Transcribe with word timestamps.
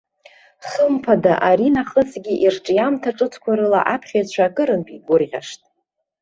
Хымԥада 0.67 1.33
аринахысгьы 1.49 2.33
ирҿиамҭа 2.45 3.11
ҿыцқәа 3.17 3.51
рыла 3.59 3.81
аԥхьаҩцәа 3.93 4.41
акырынтә 4.47 4.91
игәырӷьашт. 4.95 5.61